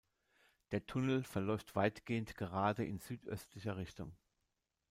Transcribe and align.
Der 0.71 0.83
Tunnel 0.87 1.23
verläuft 1.23 1.75
weitgehend 1.75 2.33
gerade 2.35 2.83
in 2.83 2.97
südöstlicher 2.97 3.77
Richtung. 3.77 4.11